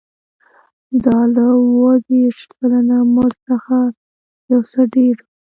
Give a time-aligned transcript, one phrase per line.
[1.03, 3.75] دا له اووه دېرش سلنه مزد څخه
[4.51, 5.27] یو څه ډېر و